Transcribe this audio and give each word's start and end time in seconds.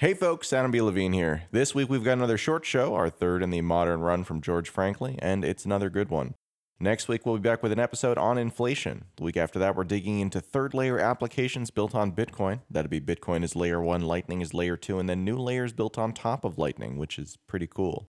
Hey 0.00 0.14
folks, 0.14 0.52
Adam 0.52 0.70
B. 0.70 0.80
Levine 0.80 1.12
here. 1.12 1.42
This 1.50 1.74
week 1.74 1.88
we've 1.88 2.04
got 2.04 2.12
another 2.12 2.38
short 2.38 2.64
show, 2.64 2.94
our 2.94 3.10
third 3.10 3.42
in 3.42 3.50
the 3.50 3.62
modern 3.62 3.98
run 3.98 4.22
from 4.22 4.40
George 4.40 4.68
Frankly, 4.68 5.18
and 5.20 5.44
it's 5.44 5.64
another 5.64 5.90
good 5.90 6.08
one. 6.08 6.36
Next 6.78 7.08
week 7.08 7.26
we'll 7.26 7.34
be 7.34 7.48
back 7.48 7.64
with 7.64 7.72
an 7.72 7.80
episode 7.80 8.16
on 8.16 8.38
inflation. 8.38 9.06
The 9.16 9.24
week 9.24 9.36
after 9.36 9.58
that 9.58 9.74
we're 9.74 9.82
digging 9.82 10.20
into 10.20 10.40
third 10.40 10.72
layer 10.72 11.00
applications 11.00 11.72
built 11.72 11.96
on 11.96 12.12
Bitcoin. 12.12 12.60
That'd 12.70 12.92
be 12.92 13.00
Bitcoin 13.00 13.42
is 13.42 13.56
layer 13.56 13.82
1, 13.82 14.02
Lightning 14.02 14.40
is 14.40 14.54
layer 14.54 14.76
2, 14.76 15.00
and 15.00 15.08
then 15.08 15.24
new 15.24 15.36
layers 15.36 15.72
built 15.72 15.98
on 15.98 16.12
top 16.12 16.44
of 16.44 16.58
Lightning, 16.58 16.96
which 16.96 17.18
is 17.18 17.36
pretty 17.48 17.66
cool. 17.66 18.08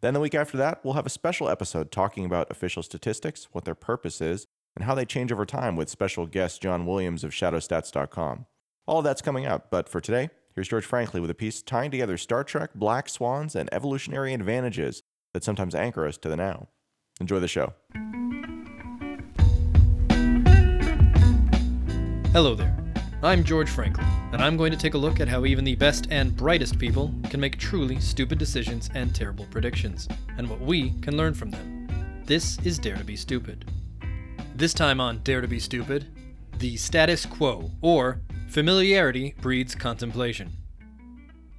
Then 0.00 0.14
the 0.14 0.20
week 0.20 0.34
after 0.34 0.56
that 0.56 0.82
we'll 0.82 0.94
have 0.94 1.04
a 1.04 1.10
special 1.10 1.50
episode 1.50 1.92
talking 1.92 2.24
about 2.24 2.50
official 2.50 2.82
statistics, 2.82 3.48
what 3.52 3.66
their 3.66 3.74
purpose 3.74 4.22
is, 4.22 4.46
and 4.74 4.86
how 4.86 4.94
they 4.94 5.04
change 5.04 5.30
over 5.30 5.44
time 5.44 5.76
with 5.76 5.90
special 5.90 6.24
guest 6.24 6.62
John 6.62 6.86
Williams 6.86 7.22
of 7.22 7.32
shadowstats.com. 7.32 8.46
All 8.86 9.00
of 9.00 9.04
that's 9.04 9.20
coming 9.20 9.44
up, 9.44 9.70
but 9.70 9.90
for 9.90 10.00
today, 10.00 10.30
Here's 10.54 10.68
George 10.68 10.84
Frankly 10.84 11.20
with 11.20 11.30
a 11.30 11.34
piece 11.34 11.62
tying 11.62 11.90
together 11.90 12.16
Star 12.16 12.42
Trek, 12.42 12.70
black 12.74 13.08
swans, 13.08 13.54
and 13.54 13.68
evolutionary 13.72 14.34
advantages 14.34 15.02
that 15.32 15.44
sometimes 15.44 15.74
anchor 15.74 16.06
us 16.06 16.18
to 16.18 16.28
the 16.28 16.36
now. 16.36 16.68
Enjoy 17.20 17.38
the 17.38 17.48
show. 17.48 17.74
Hello 22.32 22.54
there. 22.54 22.76
I'm 23.22 23.42
George 23.42 23.68
Frankly, 23.68 24.04
and 24.32 24.40
I'm 24.40 24.56
going 24.56 24.70
to 24.70 24.78
take 24.78 24.94
a 24.94 24.98
look 24.98 25.18
at 25.18 25.28
how 25.28 25.44
even 25.44 25.64
the 25.64 25.74
best 25.74 26.06
and 26.10 26.36
brightest 26.36 26.78
people 26.78 27.12
can 27.30 27.40
make 27.40 27.58
truly 27.58 28.00
stupid 28.00 28.38
decisions 28.38 28.90
and 28.94 29.12
terrible 29.14 29.46
predictions, 29.50 30.06
and 30.36 30.48
what 30.48 30.60
we 30.60 30.90
can 31.00 31.16
learn 31.16 31.34
from 31.34 31.50
them. 31.50 31.88
This 32.24 32.58
is 32.64 32.78
Dare 32.78 32.96
to 32.96 33.04
Be 33.04 33.16
Stupid. 33.16 33.68
This 34.54 34.72
time 34.72 35.00
on 35.00 35.18
Dare 35.24 35.40
to 35.40 35.48
Be 35.48 35.58
Stupid, 35.58 36.06
the 36.58 36.76
status 36.76 37.26
quo, 37.26 37.70
or 37.80 38.20
Familiarity 38.48 39.34
breeds 39.42 39.74
contemplation. 39.74 40.50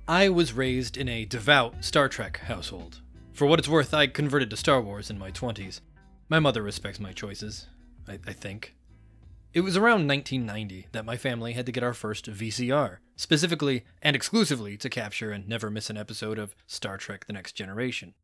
I 0.07 0.27
was 0.29 0.53
raised 0.53 0.97
in 0.97 1.07
a 1.07 1.23
devout 1.23 1.85
Star 1.85 2.09
Trek 2.09 2.39
household. 2.39 3.01
For 3.31 3.45
what 3.45 3.59
it's 3.59 3.67
worth, 3.67 3.93
I 3.93 4.07
converted 4.07 4.49
to 4.49 4.57
Star 4.57 4.81
Wars 4.81 5.11
in 5.11 5.19
my 5.19 5.29
20s. 5.29 5.81
My 6.29 6.39
mother 6.39 6.63
respects 6.63 6.99
my 6.99 7.13
choices, 7.13 7.67
I, 8.07 8.17
I 8.25 8.33
think. 8.33 8.75
It 9.53 9.61
was 9.61 9.77
around 9.77 10.07
1990 10.07 10.87
that 10.91 11.05
my 11.05 11.15
family 11.15 11.53
had 11.53 11.67
to 11.67 11.71
get 11.71 11.83
our 11.83 11.93
first 11.93 12.25
VCR, 12.25 12.97
specifically 13.15 13.85
and 14.01 14.15
exclusively 14.15 14.75
to 14.77 14.89
capture 14.89 15.31
and 15.31 15.47
never 15.47 15.69
miss 15.69 15.91
an 15.91 15.97
episode 15.97 16.39
of 16.39 16.55
Star 16.65 16.97
Trek 16.97 17.27
The 17.27 17.33
Next 17.33 17.51
Generation. 17.51 18.15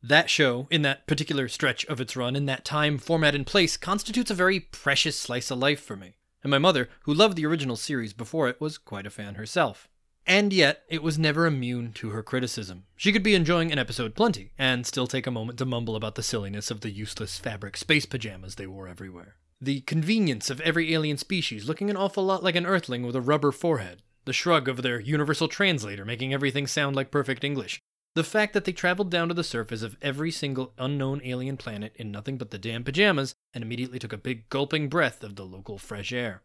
That 0.00 0.30
show, 0.30 0.68
in 0.70 0.82
that 0.82 1.08
particular 1.08 1.48
stretch 1.48 1.84
of 1.86 2.00
its 2.00 2.14
run, 2.14 2.36
in 2.36 2.46
that 2.46 2.64
time, 2.64 2.96
format, 2.96 3.34
and 3.34 3.44
place, 3.44 3.76
constitutes 3.76 4.30
a 4.30 4.34
very 4.34 4.60
precious 4.60 5.18
slice 5.18 5.50
of 5.50 5.58
life 5.58 5.80
for 5.80 5.96
me 5.96 6.14
and 6.44 6.50
my 6.50 6.58
mother, 6.58 6.88
who 7.02 7.14
loved 7.14 7.36
the 7.36 7.46
original 7.46 7.74
series 7.74 8.12
before 8.12 8.48
it, 8.48 8.60
was 8.60 8.78
quite 8.78 9.06
a 9.06 9.10
fan 9.10 9.34
herself. 9.34 9.88
And 10.26 10.52
yet, 10.52 10.84
it 10.88 11.02
was 11.02 11.18
never 11.18 11.46
immune 11.46 11.92
to 11.94 12.10
her 12.10 12.22
criticism. 12.22 12.84
She 12.96 13.12
could 13.12 13.22
be 13.22 13.34
enjoying 13.34 13.72
an 13.72 13.78
episode 13.78 14.14
plenty, 14.14 14.52
and 14.58 14.86
still 14.86 15.06
take 15.06 15.26
a 15.26 15.30
moment 15.30 15.58
to 15.58 15.66
mumble 15.66 15.96
about 15.96 16.14
the 16.14 16.22
silliness 16.22 16.70
of 16.70 16.82
the 16.82 16.90
useless 16.90 17.38
fabric 17.38 17.76
space 17.76 18.06
pajamas 18.06 18.54
they 18.54 18.66
wore 18.66 18.88
everywhere. 18.88 19.36
The 19.60 19.80
convenience 19.80 20.50
of 20.50 20.60
every 20.60 20.94
alien 20.94 21.16
species 21.16 21.66
looking 21.66 21.90
an 21.90 21.96
awful 21.96 22.24
lot 22.24 22.42
like 22.42 22.56
an 22.56 22.66
earthling 22.66 23.04
with 23.04 23.16
a 23.16 23.20
rubber 23.20 23.50
forehead. 23.50 24.02
The 24.26 24.32
shrug 24.32 24.68
of 24.68 24.82
their 24.82 25.00
universal 25.00 25.48
translator 25.48 26.04
making 26.04 26.32
everything 26.32 26.66
sound 26.66 26.96
like 26.96 27.10
perfect 27.10 27.44
English. 27.44 27.80
The 28.14 28.24
fact 28.24 28.52
that 28.52 28.64
they 28.64 28.72
traveled 28.72 29.10
down 29.10 29.28
to 29.28 29.34
the 29.34 29.42
surface 29.42 29.82
of 29.82 29.96
every 30.00 30.30
single 30.30 30.72
unknown 30.78 31.20
alien 31.24 31.56
planet 31.56 31.92
in 31.96 32.12
nothing 32.12 32.38
but 32.38 32.52
the 32.52 32.58
damn 32.58 32.84
pajamas 32.84 33.34
and 33.52 33.64
immediately 33.64 33.98
took 33.98 34.12
a 34.12 34.18
big 34.18 34.48
gulping 34.48 34.88
breath 34.88 35.24
of 35.24 35.34
the 35.34 35.44
local 35.44 35.78
fresh 35.78 36.12
air. 36.12 36.42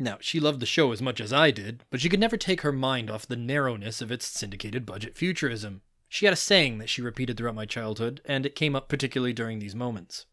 Now, 0.00 0.18
she 0.20 0.40
loved 0.40 0.58
the 0.58 0.66
show 0.66 0.90
as 0.90 1.00
much 1.00 1.20
as 1.20 1.32
I 1.32 1.52
did, 1.52 1.84
but 1.90 2.00
she 2.00 2.08
could 2.08 2.20
never 2.20 2.36
take 2.36 2.62
her 2.62 2.72
mind 2.72 3.08
off 3.08 3.26
the 3.26 3.36
narrowness 3.36 4.02
of 4.02 4.10
its 4.10 4.26
syndicated 4.26 4.84
budget 4.84 5.16
futurism. 5.16 5.82
She 6.08 6.26
had 6.26 6.32
a 6.32 6.36
saying 6.36 6.78
that 6.78 6.90
she 6.90 7.02
repeated 7.02 7.36
throughout 7.36 7.54
my 7.54 7.66
childhood, 7.66 8.20
and 8.24 8.44
it 8.44 8.56
came 8.56 8.74
up 8.74 8.88
particularly 8.88 9.32
during 9.32 9.60
these 9.60 9.74
moments. 9.74 10.26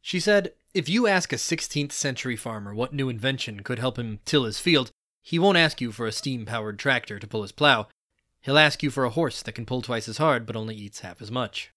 She 0.00 0.20
said, 0.20 0.52
If 0.72 0.88
you 0.88 1.08
ask 1.08 1.32
a 1.32 1.36
16th 1.36 1.92
century 1.92 2.36
farmer 2.36 2.74
what 2.74 2.94
new 2.94 3.08
invention 3.08 3.60
could 3.60 3.80
help 3.80 3.98
him 3.98 4.20
till 4.24 4.44
his 4.44 4.58
field, 4.58 4.92
he 5.20 5.38
won't 5.38 5.58
ask 5.58 5.80
you 5.80 5.92
for 5.92 6.06
a 6.06 6.12
steam 6.12 6.46
powered 6.46 6.78
tractor 6.78 7.18
to 7.18 7.26
pull 7.26 7.42
his 7.42 7.52
plow. 7.52 7.88
He'll 8.42 8.58
ask 8.58 8.82
you 8.82 8.90
for 8.90 9.04
a 9.04 9.10
horse 9.10 9.40
that 9.42 9.52
can 9.52 9.66
pull 9.66 9.82
twice 9.82 10.08
as 10.08 10.18
hard 10.18 10.46
but 10.46 10.56
only 10.56 10.74
eats 10.74 11.00
half 11.00 11.22
as 11.22 11.30
much. 11.30 11.72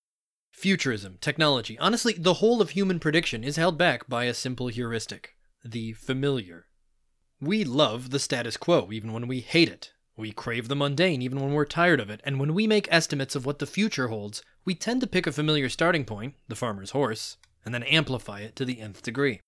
Futurism, 0.52 1.18
technology, 1.22 1.78
honestly, 1.80 2.14
the 2.14 2.36
whole 2.36 2.62
of 2.62 2.72
human 2.72 3.00
prediction 3.00 3.44
is 3.44 3.56
held 3.56 3.78
back 3.78 4.08
by 4.08 4.26
a 4.26 4.34
simple 4.34 4.68
heuristic 4.68 5.36
the 5.64 5.94
familiar. 5.94 6.68
We 7.42 7.64
love 7.64 8.12
the 8.12 8.20
status 8.20 8.56
quo 8.56 8.90
even 8.92 9.12
when 9.14 9.28
we 9.28 9.42
hate 9.42 9.70
it. 9.70 9.92
We 10.16 10.32
crave 10.32 10.68
the 10.68 10.76
mundane 10.76 11.22
even 11.22 11.42
when 11.42 11.54
we're 11.54 11.66
tired 11.66 12.00
of 12.00 12.10
it, 12.10 12.22
and 12.24 12.40
when 12.40 12.54
we 12.54 12.68
make 12.68 12.88
estimates 12.90 13.36
of 13.36 13.46
what 13.46 13.60
the 13.60 13.68
future 13.68 14.08
holds, 14.08 14.42
we 14.64 14.76
tend 14.76 15.02
to 15.02 15.08
pick 15.08 15.28
a 15.28 15.32
familiar 15.32 15.68
starting 15.68 16.06
point, 16.06 16.36
the 16.48 16.56
farmer's 16.56 16.92
horse, 16.92 17.38
and 17.66 17.74
then 17.74 17.84
amplify 17.84 18.40
it 18.40 18.56
to 18.56 18.66
the 18.66 18.80
nth 18.80 19.02
degree. 19.02 19.42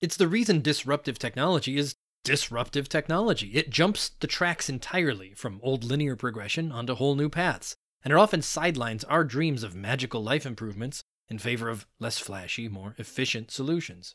It's 0.00 0.16
the 0.16 0.26
reason 0.26 0.60
disruptive 0.60 1.18
technology 1.18 1.76
is 1.76 1.94
disruptive 2.24 2.88
technology. 2.88 3.48
It 3.48 3.70
jumps 3.70 4.10
the 4.20 4.26
tracks 4.26 4.68
entirely 4.68 5.34
from 5.34 5.60
old 5.62 5.84
linear 5.84 6.16
progression 6.16 6.72
onto 6.72 6.94
whole 6.94 7.14
new 7.14 7.28
paths, 7.28 7.74
and 8.04 8.12
it 8.12 8.16
often 8.16 8.42
sidelines 8.42 9.04
our 9.04 9.24
dreams 9.24 9.62
of 9.62 9.74
magical 9.74 10.22
life 10.22 10.46
improvements 10.46 11.02
in 11.28 11.38
favor 11.38 11.68
of 11.68 11.86
less 11.98 12.18
flashy, 12.18 12.68
more 12.68 12.94
efficient 12.98 13.50
solutions. 13.50 14.14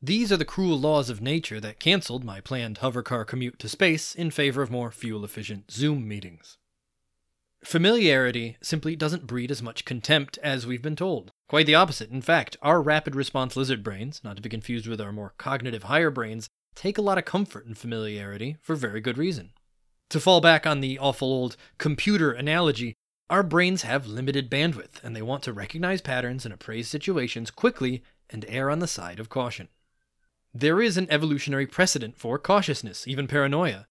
These 0.00 0.30
are 0.30 0.36
the 0.36 0.44
cruel 0.44 0.78
laws 0.78 1.08
of 1.08 1.22
nature 1.22 1.60
that 1.60 1.80
canceled 1.80 2.24
my 2.24 2.40
planned 2.40 2.78
hovercar 2.80 3.26
commute 3.26 3.58
to 3.60 3.68
space 3.68 4.14
in 4.14 4.30
favor 4.30 4.60
of 4.60 4.70
more 4.70 4.90
fuel 4.90 5.24
efficient 5.24 5.70
Zoom 5.70 6.06
meetings. 6.06 6.58
Familiarity 7.64 8.58
simply 8.60 8.94
doesn't 8.94 9.26
breed 9.26 9.50
as 9.50 9.62
much 9.62 9.86
contempt 9.86 10.36
as 10.42 10.66
we've 10.66 10.82
been 10.82 10.96
told. 10.96 11.32
Quite 11.48 11.64
the 11.64 11.74
opposite. 11.74 12.10
In 12.10 12.20
fact, 12.20 12.58
our 12.60 12.82
rapid 12.82 13.14
response 13.14 13.56
lizard 13.56 13.82
brains, 13.82 14.20
not 14.22 14.36
to 14.36 14.42
be 14.42 14.50
confused 14.50 14.86
with 14.86 15.00
our 15.00 15.12
more 15.12 15.32
cognitive 15.38 15.84
higher 15.84 16.10
brains, 16.10 16.50
take 16.74 16.98
a 16.98 17.02
lot 17.02 17.18
of 17.18 17.24
comfort 17.24 17.66
in 17.66 17.74
familiarity 17.74 18.56
for 18.60 18.74
very 18.74 19.00
good 19.00 19.18
reason. 19.18 19.52
To 20.10 20.20
fall 20.20 20.40
back 20.40 20.66
on 20.66 20.80
the 20.80 20.98
awful 20.98 21.28
old 21.28 21.56
computer 21.78 22.32
analogy, 22.32 22.94
our 23.30 23.42
brains 23.42 23.82
have 23.82 24.06
limited 24.06 24.50
bandwidth 24.50 25.02
and 25.02 25.16
they 25.16 25.22
want 25.22 25.42
to 25.44 25.52
recognize 25.52 26.00
patterns 26.00 26.44
and 26.44 26.52
appraise 26.52 26.88
situations 26.88 27.50
quickly 27.50 28.02
and 28.28 28.44
err 28.48 28.70
on 28.70 28.80
the 28.80 28.86
side 28.86 29.18
of 29.18 29.28
caution. 29.28 29.68
There 30.52 30.80
is 30.80 30.96
an 30.96 31.08
evolutionary 31.10 31.66
precedent 31.66 32.16
for 32.16 32.38
cautiousness, 32.38 33.08
even 33.08 33.26
paranoia. 33.26 33.86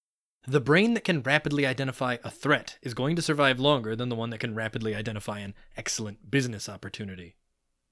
The 0.47 0.61
brain 0.61 0.93
that 0.93 1.03
can 1.03 1.21
rapidly 1.21 1.65
identify 1.65 2.17
a 2.23 2.29
threat 2.29 2.77
is 2.81 2.93
going 2.93 3.15
to 3.15 3.21
survive 3.21 3.59
longer 3.59 3.95
than 3.95 4.09
the 4.09 4.15
one 4.15 4.29
that 4.29 4.39
can 4.39 4.55
rapidly 4.55 4.93
identify 4.93 5.39
an 5.39 5.55
excellent 5.75 6.29
business 6.29 6.69
opportunity. 6.69 7.35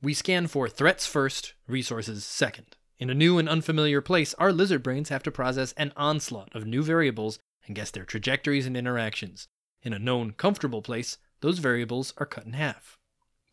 We 0.02 0.14
scan 0.14 0.48
for 0.48 0.68
threats 0.68 1.06
first, 1.06 1.54
resources 1.68 2.26
second. 2.26 2.76
In 3.02 3.10
a 3.10 3.16
new 3.16 3.40
and 3.40 3.50
unfamiliar 3.50 4.00
place, 4.00 4.36
our 4.36 4.54
lizard 4.54 4.84
brains 4.84 5.10
have 5.10 5.24
to 5.24 5.32
process 5.32 5.74
an 5.76 5.92
onslaught 5.98 6.56
of 6.56 6.68
new 6.68 6.84
variables 6.84 7.40
and 7.66 7.76
guess 7.76 7.90
their 7.90 8.06
trajectories 8.06 8.68
and 8.68 8.78
interactions. 8.78 9.48
In 9.82 9.92
a 9.92 9.98
known, 9.98 10.34
comfortable 10.34 10.84
place, 10.84 11.18
those 11.40 11.58
variables 11.58 12.14
are 12.18 12.28
cut 12.28 12.46
in 12.46 12.54
half. 12.54 13.00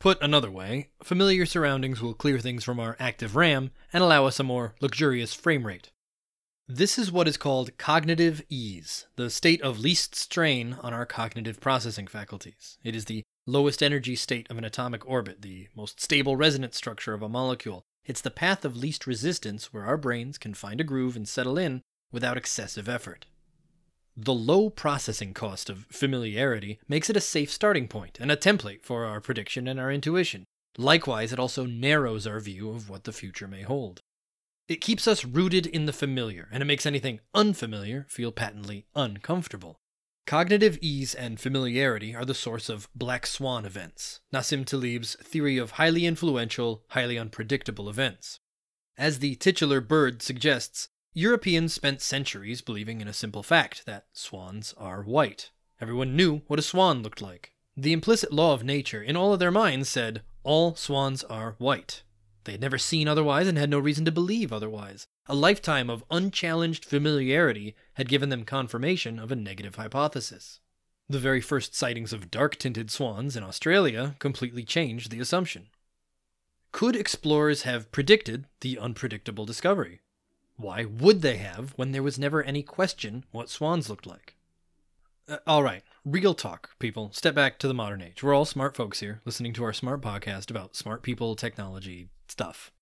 Put 0.01 0.21
another 0.21 0.51
way, 0.51 0.91
familiar 1.03 1.47
surroundings 1.47 2.03
will 2.03 2.13
clear 2.13 2.39
things 2.39 2.63
from 2.63 2.79
our 2.79 2.95
active 3.01 3.37
RAM 3.37 3.71
and 3.91 4.05
allow 4.05 4.27
us 4.27 4.39
a 4.39 4.45
more 4.45 4.75
luxurious 4.83 5.33
frame 5.33 5.67
rate. 5.67 5.93
This 6.69 6.99
is 6.99 7.11
what 7.11 7.27
is 7.27 7.39
called 7.39 7.79
cognitive 7.79 8.43
ease, 8.51 9.07
the 9.17 9.31
state 9.31 9.63
of 9.63 9.81
least 9.81 10.15
strain 10.15 10.77
on 10.83 10.93
our 10.93 11.07
cognitive 11.07 11.59
processing 11.59 12.07
faculties. 12.07 12.77
It 12.85 12.95
is 12.95 13.07
the 13.07 13.23
lowest 13.47 13.83
energy 13.83 14.15
state 14.15 14.47
of 14.51 14.59
an 14.59 14.65
atomic 14.65 15.09
orbit, 15.09 15.41
the 15.41 15.69
most 15.75 16.03
stable 16.03 16.37
resonance 16.37 16.77
structure 16.77 17.15
of 17.15 17.23
a 17.23 17.31
molecule, 17.31 17.87
it's 18.09 18.23
the 18.23 18.31
path 18.31 18.65
of 18.65 18.77
least 18.77 19.07
resistance 19.07 19.73
where 19.73 19.85
our 19.85 19.99
brains 19.99 20.39
can 20.39 20.55
find 20.55 20.81
a 20.81 20.85
groove 20.85 21.15
and 21.15 21.29
settle 21.29 21.59
in 21.59 21.83
without 22.11 22.39
excessive 22.39 22.89
effort. 22.89 23.27
The 24.17 24.35
low 24.35 24.71
processing 24.71 25.35
cost 25.35 25.71
of 25.71 25.87
familiarity 25.91 26.81
makes 26.89 27.09
it 27.09 27.17
a 27.17 27.21
safe 27.21 27.53
starting 27.53 27.87
point 27.87 28.19
and 28.19 28.33
a 28.33 28.37
template 28.37 28.83
for 28.83 29.05
our 29.05 29.21
prediction 29.21 29.69
and 29.69 29.79
our 29.79 29.93
intuition. 29.93 30.45
Likewise, 30.77 31.33
it 31.33 31.39
also 31.39 31.67
narrows 31.67 32.27
our 32.27 32.41
view 32.41 32.71
of 32.71 32.89
what 32.89 33.05
the 33.05 33.13
future 33.13 33.47
may 33.47 33.63
hold. 33.63 34.01
It 34.69 34.81
keeps 34.81 35.07
us 35.07 35.25
rooted 35.25 35.67
in 35.67 35.87
the 35.87 35.93
familiar, 35.93 36.49
and 36.51 36.63
it 36.63 36.67
makes 36.67 36.87
anything 36.87 37.21
unfamiliar 37.35 38.07
feel 38.09 38.33
patently 38.33 38.87
uncomfortable. 38.97 39.77
Cognitive 40.29 40.77
ease 40.83 41.15
and 41.15 41.41
familiarity 41.41 42.15
are 42.15 42.27
the 42.27 42.35
source 42.35 42.69
of 42.69 42.87
black 42.95 43.27
swan 43.27 43.65
events, 43.65 44.21
Nassim 44.31 44.67
Taleb's 44.67 45.17
theory 45.23 45.57
of 45.57 45.71
highly 45.71 46.05
influential, 46.05 46.85
highly 46.89 47.17
unpredictable 47.17 47.89
events. 47.89 48.39
As 48.99 49.21
the 49.21 49.37
titular 49.37 49.81
bird 49.81 50.21
suggests, 50.21 50.91
Europeans 51.15 51.73
spent 51.73 52.03
centuries 52.03 52.61
believing 52.61 53.01
in 53.01 53.09
a 53.09 53.15
simple 53.15 53.43
fact 53.43 53.87
that 53.87 54.05
swans 54.13 54.75
are 54.77 55.03
white. 55.03 55.51
Everyone 55.81 56.15
knew 56.15 56.43
what 56.47 56.59
a 56.59 56.63
swan 56.63 57.03
looked 57.03 57.23
like. 57.23 57.55
The 57.75 57.95
implicit 57.95 58.31
law 58.31 58.53
of 58.53 58.63
nature 58.63 59.03
in 59.03 59.17
all 59.17 59.33
of 59.33 59.39
their 59.39 59.51
minds 59.51 59.89
said, 59.89 60.21
all 60.43 60.75
swans 60.75 61.25
are 61.25 61.55
white. 61.57 62.03
They 62.49 62.53
had 62.53 62.63
never 62.63 62.79
seen 62.79 63.09
otherwise 63.09 63.47
and 63.47 63.59
had 63.59 63.69
no 63.69 63.79
reason 63.79 64.07
to 64.07 64.11
believe 64.11 64.55
otherwise. 64.55 65.07
A 65.27 65.35
lifetime 65.35 65.91
of 65.91 66.03
unchallenged 66.11 66.83
familiarity 66.83 67.77
had 67.93 68.09
given 68.09 68.31
them 68.31 68.47
confirmation 68.47 69.19
of 69.19 69.31
a 69.31 69.37
negative 69.37 69.75
hypothesis. 69.75 70.61
The 71.11 71.19
very 71.19 71.43
first 71.43 71.75
sightings 71.75 72.11
of 72.11 72.31
dark 72.31 72.57
tinted 72.57 72.91
swans 72.91 73.37
in 73.37 73.43
Australia 73.43 74.17
completely 74.19 74.65
changed 74.65 75.11
the 75.11 75.21
assumption. 75.21 75.67
Could 76.73 76.97
explorers 76.97 77.65
have 77.65 77.93
predicted 77.93 78.47
the 78.61 78.79
unpredictable 78.79 79.45
discovery? 79.45 80.01
Why 80.57 80.87
would 80.87 81.21
they 81.21 81.37
have 81.37 81.75
when 81.77 81.93
there 81.93 82.03
was 82.03 82.19
never 82.19 82.43
any 82.43 82.63
question 82.63 83.27
what 83.31 83.51
swans 83.51 83.91
looked 83.91 84.07
like? 84.07 84.37
Uh, 85.29 85.37
all 85.47 85.63
right, 85.63 85.83
real 86.05 86.35
talk, 86.35 86.71
people. 86.79 87.11
Step 87.13 87.35
back 87.35 87.59
to 87.59 87.69
the 87.69 87.75
modern 87.75 88.03
age. 88.03 88.23
We're 88.23 88.35
all 88.35 88.45
smart 88.45 88.77
folks 88.77 89.01
here, 89.01 89.21
listening 89.25 89.53
to 89.55 89.65
our 89.65 89.73
smart 89.73 90.01
podcast 90.01 90.51
about 90.51 90.77
smart 90.77 91.03
people, 91.03 91.35
technology, 91.35 92.09
stuff. 92.29 92.73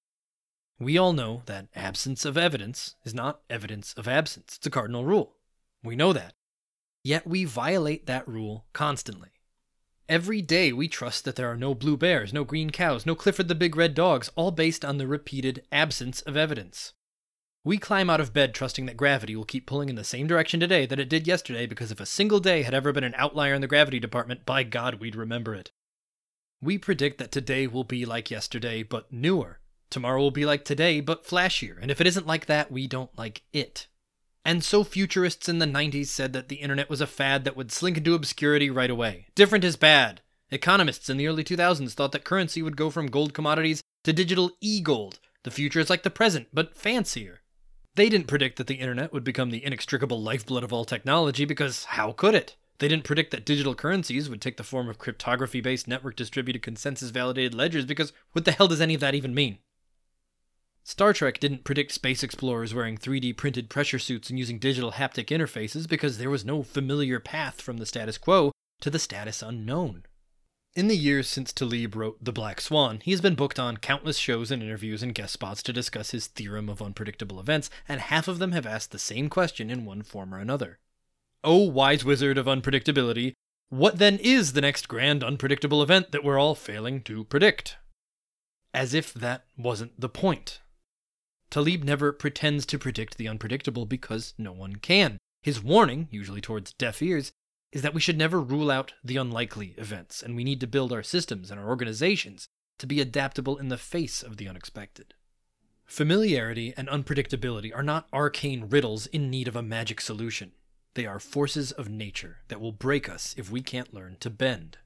We 0.79 0.99
all 0.99 1.13
know 1.13 1.43
that 1.47 1.69
absence 1.75 2.25
of 2.25 2.37
evidence 2.37 2.97
is 3.05 3.15
not 3.15 3.41
evidence 3.49 3.95
of 3.95 4.07
absence. 4.07 4.57
It's 4.57 4.67
a 4.67 4.71
cardinal 4.71 5.05
rule. 5.05 5.37
We 5.83 5.97
know 5.97 6.13
that. 6.13 6.35
Yet 7.03 7.27
we 7.27 7.45
violate 7.45 8.07
that 8.07 8.29
rule 8.29 8.67
constantly. 8.73 9.31
Every 10.09 10.43
day 10.43 10.73
we 10.73 10.87
trust 10.87 11.25
that 11.25 11.37
there 11.37 11.51
are 11.51 11.57
no 11.57 11.75
blue 11.75 11.97
bears, 11.97 12.33
no 12.33 12.45
green 12.45 12.71
cows, 12.71 13.07
no 13.07 13.15
Clifford 13.15 13.49
the 13.49 13.55
Big 13.55 13.75
Red 13.75 13.95
dogs, 13.95 14.31
all 14.37 14.51
based 14.51 14.85
on 14.85 14.99
the 14.99 15.07
repeated 15.07 15.65
absence 15.73 16.21
of 16.23 16.37
evidence. 16.37 16.93
We 17.67 17.79
climb 17.79 18.09
out 18.09 18.21
of 18.21 18.33
bed 18.33 18.55
trusting 18.55 18.87
that 18.87 18.97
gravity 18.97 19.35
will 19.35 19.45
keep 19.45 19.67
pulling 19.67 19.89
in 19.89 19.97
the 19.97 20.05
same 20.05 20.29
direction 20.29 20.61
today 20.61 20.87
that 20.87 21.01
it 21.01 21.09
did 21.09 21.27
yesterday 21.27 21.67
because 21.67 21.91
if 21.91 21.99
a 21.99 22.07
single 22.07 22.39
day 22.39 22.63
had 22.63 22.75
ever 22.75 22.93
been 22.93 23.03
an 23.03 23.17
outlier 23.17 23.55
in 23.55 23.61
the 23.61 23.67
gravity 23.67 23.99
department, 23.99 24.47
by 24.47 24.63
God, 24.63 25.01
we'd 25.01 25.17
remember 25.17 25.53
it. 25.53 25.73
We 26.63 26.79
predict 26.79 27.19
that 27.19 27.33
today 27.33 27.67
will 27.67 27.83
be 27.83 28.07
like 28.07 28.31
yesterday, 28.31 28.85
but 28.85 29.13
newer. 29.13 29.59
Tomorrow 29.91 30.21
will 30.21 30.31
be 30.31 30.47
like 30.47 30.65
today, 30.65 31.01
but 31.01 31.27
flashier. 31.27 31.77
And 31.83 31.91
if 31.91 32.01
it 32.01 32.07
isn't 32.07 32.25
like 32.25 32.47
that, 32.47 32.71
we 32.71 32.87
don't 32.87 33.11
like 33.19 33.43
it. 33.53 33.89
And 34.45 34.63
so 34.63 34.85
futurists 34.85 35.49
in 35.49 35.59
the 35.59 35.67
90s 35.67 36.07
said 36.07 36.35
that 36.35 36.49
the 36.49 36.63
internet 36.63 36.89
was 36.89 37.01
a 37.01 37.07
fad 37.09 37.43
that 37.43 37.57
would 37.57 37.73
slink 37.73 37.97
into 37.97 38.15
obscurity 38.15 38.71
right 38.71 38.91
away. 38.91 39.27
Different 39.35 39.65
is 39.65 39.75
bad. 39.75 40.21
Economists 40.53 41.11
in 41.11 41.17
the 41.17 41.27
early 41.27 41.43
2000s 41.43 41.95
thought 41.95 42.13
that 42.13 42.23
currency 42.23 42.63
would 42.63 42.77
go 42.77 42.91
from 42.91 43.09
gold 43.09 43.35
commodities 43.35 43.83
to 44.05 44.13
digital 44.13 44.53
e 44.61 44.81
gold. 44.81 45.19
The 45.43 45.51
future 45.51 45.81
is 45.81 45.91
like 45.91 46.05
the 46.05 46.11
present, 46.11 46.47
but 46.53 46.77
fancier. 46.77 47.41
They 47.97 48.11
didn't 48.11 48.27
predict 48.27 48.59
that 48.59 48.67
the 48.67 48.75
internet 48.75 49.15
would 49.15 49.25
become 49.25 49.49
the 49.49 49.65
inextricable 49.65 50.23
lifeblood 50.23 50.63
of 50.63 50.71
all 50.71 50.85
technology 50.85 51.47
because 51.47 51.85
how 51.85 52.13
could 52.13 52.35
it? 52.35 52.55
They 52.79 52.89
didn't 52.89 53.05
predict 53.05 53.31
that 53.31 53.47
digital 53.47 53.75
currencies 53.75 54.29
would 54.29 54.43
take 54.43 54.59
the 54.59 54.63
form 54.63 54.91
of 54.91 54.99
cryptography 54.99 55.63
based 55.63 55.89
network 55.89 56.15
distributed 56.15 56.63
consensus 56.63 57.09
validated 57.09 57.55
ledgers 57.55 57.87
because 57.87 58.13
what 58.33 58.45
the 58.45 58.53
hell 58.53 58.69
does 58.69 58.83
any 58.83 58.93
of 58.93 59.01
that 59.01 59.15
even 59.15 59.35
mean? 59.35 59.59
Star 60.85 61.15
Trek 61.15 61.41
didn't 61.41 61.65
predict 61.65 61.91
space 61.91 62.23
explorers 62.23 62.75
wearing 62.75 62.99
3D 62.99 63.35
printed 63.35 63.71
pressure 63.71 63.99
suits 63.99 64.29
and 64.29 64.39
using 64.39 64.59
digital 64.59 64.93
haptic 64.93 65.29
interfaces 65.29 65.89
because 65.89 66.19
there 66.19 66.31
was 66.31 66.45
no 66.45 66.63
familiar 66.63 67.19
path 67.19 67.63
from 67.63 67.79
the 67.79 67.87
status 67.87 68.19
quo 68.19 68.53
to 68.83 68.91
the 68.91 68.99
status 68.99 69.41
unknown. 69.41 70.05
In 70.77 70.89
the 70.89 70.97
years 70.97 71.27
since 71.27 71.55
Taleb 71.55 71.97
wrote 71.97 72.23
The 72.23 72.35
Black 72.35 72.61
Swan, 72.61 73.01
he 73.03 73.11
has 73.13 73.23
been 73.23 73.35
booked 73.35 73.59
on 73.59 73.79
countless 73.79 74.19
shows 74.19 74.51
and 74.51 74.63
interviews 74.63 75.03
and 75.03 75.15
guest 75.15 75.33
spots 75.33 75.63
to 75.63 75.73
discuss 75.73 76.11
his 76.11 76.27
theorem 76.27 76.69
of 76.69 76.83
unpredictable 76.83 77.41
events, 77.41 77.71
and 77.89 77.99
half 77.99 78.29
of 78.29 78.39
them 78.39 78.53
have 78.53 78.67
asked 78.67 78.91
the 78.91 78.99
same 78.99 79.31
question 79.31 79.71
in 79.71 79.87
one 79.87 80.03
form 80.03 80.35
or 80.35 80.39
another. 80.39 80.79
Oh, 81.43 81.63
wise 81.63 82.05
wizard 82.05 82.37
of 82.37 82.45
unpredictability, 82.45 83.33
what 83.71 83.97
then 83.99 84.19
is 84.19 84.53
the 84.53 84.61
next 84.61 84.87
grand 84.87 85.25
unpredictable 85.25 85.83
event 85.83 86.13
that 86.13 86.23
we're 86.23 86.39
all 86.39 86.55
failing 86.55 87.01
to 87.05 87.25
predict? 87.25 87.79
As 88.75 88.93
if 88.93 89.15
that 89.15 89.47
wasn't 89.57 89.99
the 89.99 90.11
point. 90.11 90.61
Taleb 91.49 91.85
never 91.85 92.13
pretends 92.13 92.67
to 92.67 92.79
predict 92.79 93.17
the 93.17 93.29
unpredictable 93.29 93.87
because 93.87 94.35
no 94.37 94.53
one 94.53 94.77
can. 94.77 95.17
His 95.43 95.63
warning, 95.63 96.09
usually 96.11 96.43
towards 96.43 96.75
deaf 96.75 97.01
ears, 97.01 97.33
is 97.77 97.83
that 97.83 97.93
we 97.93 98.01
should 98.01 98.17
never 98.17 98.41
rule 98.41 98.71
out 98.71 98.95
the 99.05 99.19
unlikely 99.19 99.75
events, 99.77 100.23
and 100.23 100.35
we 100.35 100.45
need 100.45 100.61
to 100.61 100.67
build 100.67 100.95
our 100.95 101.03
systems 101.03 101.51
and 101.51 101.61
our 101.61 101.69
organizations 101.69 102.49
to 102.79 102.87
be 102.87 103.03
adaptable 103.03 103.59
in 103.59 103.69
the 103.69 103.77
face 103.77 104.23
of 104.23 104.39
the 104.39 104.49
unexpected. 104.49 105.13
Familiarity 105.85 106.73
and 106.75 106.89
unpredictability 106.89 107.77
are 107.77 107.83
not 107.83 108.09
arcane 108.15 108.71
riddles 108.71 109.05
in 109.09 109.29
need 109.29 109.47
of 109.47 109.55
a 109.55 109.63
magic 109.63 110.01
solution. 110.01 110.53
They 110.95 111.05
are 111.05 111.19
forces 111.19 111.71
of 111.71 111.91
nature 111.91 112.39
that 112.49 112.63
will 112.63 112.73
break 112.73 113.11
us 113.11 113.35
if 113.37 113.51
we 113.51 113.61
can't 113.61 113.93
learn 113.93 114.17
to 114.21 114.31
bend. 114.31 114.79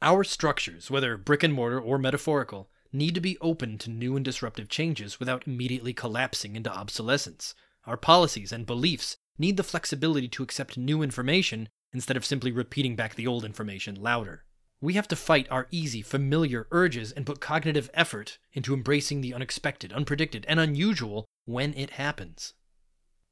Our 0.00 0.24
structures, 0.24 0.90
whether 0.90 1.18
brick 1.18 1.42
and 1.42 1.52
mortar 1.52 1.78
or 1.78 1.98
metaphorical, 1.98 2.70
need 2.90 3.14
to 3.16 3.20
be 3.20 3.36
open 3.42 3.76
to 3.76 3.90
new 3.90 4.16
and 4.16 4.24
disruptive 4.24 4.70
changes 4.70 5.20
without 5.20 5.46
immediately 5.46 5.92
collapsing 5.92 6.56
into 6.56 6.72
obsolescence. 6.72 7.54
Our 7.84 7.98
policies 7.98 8.50
and 8.50 8.64
beliefs 8.64 9.18
need 9.36 9.58
the 9.58 9.62
flexibility 9.62 10.28
to 10.28 10.42
accept 10.42 10.78
new 10.78 11.02
information 11.02 11.68
instead 11.92 12.16
of 12.16 12.24
simply 12.24 12.52
repeating 12.52 12.96
back 12.96 13.14
the 13.14 13.26
old 13.26 13.44
information 13.44 13.94
louder. 13.94 14.44
We 14.80 14.94
have 14.94 15.08
to 15.08 15.16
fight 15.16 15.46
our 15.50 15.66
easy, 15.70 16.00
familiar 16.00 16.66
urges 16.70 17.12
and 17.12 17.26
put 17.26 17.40
cognitive 17.40 17.90
effort 17.92 18.38
into 18.52 18.72
embracing 18.72 19.20
the 19.20 19.34
unexpected, 19.34 19.90
unpredicted, 19.90 20.44
and 20.48 20.58
unusual 20.58 21.26
when 21.44 21.74
it 21.74 21.90
happens. 21.90 22.54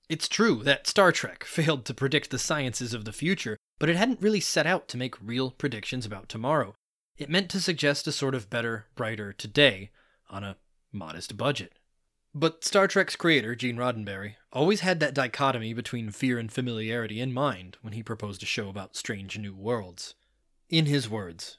It's 0.09 0.29
true 0.29 0.63
that 0.65 0.87
Star 0.87 1.13
Trek 1.13 1.45
failed 1.45 1.85
to 1.87 1.95
predict 1.95 2.31
the 2.31 2.39
sciences 2.39 2.93
of 2.93 3.05
the 3.05 3.13
future, 3.13 3.57
but 3.79 3.89
it 3.89 3.97
hadn't 3.97 4.23
really 4.23 4.41
set 4.41 4.67
out 4.67 4.89
to 4.89 4.97
make 4.97 5.15
real 5.23 5.51
predictions 5.51 6.05
about 6.05 6.29
tomorrow. 6.29 6.75
It 7.17 7.31
meant 7.31 7.51
to 7.51 7.61
suggest 7.61 8.07
a 8.07 8.13
sort 8.13 8.35
of 8.35 8.49
better, 8.51 8.87
brighter 8.95 9.33
today 9.33 9.91
on 10.31 10.45
a 10.45 10.57
modest 10.93 11.37
budget. 11.37 11.79
But 12.35 12.63
Star 12.63 12.87
Trek's 12.87 13.17
creator, 13.17 13.55
Gene 13.55 13.77
Roddenberry, 13.77 14.35
always 14.53 14.81
had 14.81 15.01
that 15.01 15.15
dichotomy 15.15 15.73
between 15.73 16.11
fear 16.11 16.39
and 16.39 16.53
familiarity 16.53 17.21
in 17.21 17.33
mind 17.33 17.79
when 17.81 17.95
he 17.95 18.03
proposed 18.03 18.43
a 18.43 18.47
show 18.47 18.69
about 18.69 18.97
strange 18.97 19.39
new 19.39 19.55
worlds. 19.55 20.15
In 20.69 20.87
his 20.87 21.09
words, 21.09 21.59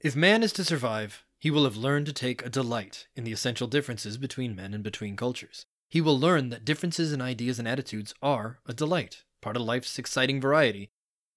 if 0.00 0.14
man 0.14 0.42
is 0.42 0.52
to 0.52 0.64
survive, 0.64 1.24
he 1.38 1.50
will 1.50 1.64
have 1.64 1.76
learned 1.76 2.06
to 2.06 2.12
take 2.12 2.44
a 2.44 2.50
delight 2.50 3.08
in 3.16 3.24
the 3.24 3.32
essential 3.32 3.66
differences 3.66 4.18
between 4.18 4.54
men 4.54 4.74
and 4.74 4.84
between 4.84 5.16
cultures. 5.16 5.64
He 5.88 6.00
will 6.00 6.18
learn 6.18 6.50
that 6.50 6.64
differences 6.64 7.12
in 7.12 7.22
ideas 7.22 7.58
and 7.58 7.66
attitudes 7.66 8.14
are 8.20 8.58
a 8.66 8.74
delight, 8.74 9.24
part 9.40 9.56
of 9.56 9.62
life's 9.62 9.98
exciting 9.98 10.40
variety, 10.40 10.90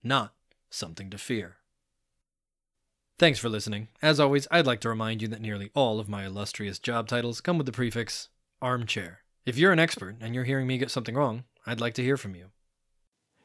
not 0.03 0.33
something 0.69 1.09
to 1.09 1.17
fear. 1.17 1.57
Thanks 3.17 3.39
for 3.39 3.49
listening. 3.49 3.87
As 4.01 4.19
always, 4.19 4.47
I'd 4.51 4.67
like 4.67 4.81
to 4.81 4.89
remind 4.89 5.21
you 5.21 5.27
that 5.29 5.41
nearly 5.41 5.71
all 5.73 5.99
of 5.99 6.09
my 6.09 6.25
illustrious 6.25 6.79
job 6.79 7.07
titles 7.07 7.41
come 7.41 7.57
with 7.57 7.65
the 7.65 7.71
prefix 7.71 8.29
armchair. 8.61 9.19
If 9.45 9.57
you're 9.57 9.71
an 9.71 9.79
expert 9.79 10.17
and 10.21 10.35
you're 10.35 10.43
hearing 10.43 10.67
me 10.67 10.77
get 10.77 10.91
something 10.91 11.15
wrong, 11.15 11.43
I'd 11.65 11.81
like 11.81 11.93
to 11.95 12.03
hear 12.03 12.17
from 12.17 12.35
you. 12.35 12.47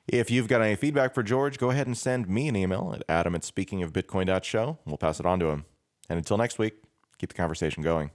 If 0.07 0.31
you've 0.31 0.49
got 0.49 0.61
any 0.61 0.77
feedback 0.77 1.15
for 1.15 1.23
George, 1.23 1.59
go 1.59 1.71
ahead 1.71 1.87
and 1.87 1.97
send 1.97 2.29
me 2.29 2.49
an 2.49 2.57
email 2.57 2.93
at 2.95 3.03
adam 3.09 3.35
at 3.35 3.43
speakingofbitcoin.show. 3.43 4.79
We'll 4.85 4.99
pass 4.99 5.19
it 5.19 5.27
on 5.27 5.41
to 5.41 5.47
him. 5.47 5.65
And 6.09 6.19
until 6.19 6.37
next 6.37 6.59
week, 6.59 6.75
keep 7.19 7.31
the 7.31 7.37
conversation 7.37 7.83
going. 7.83 8.11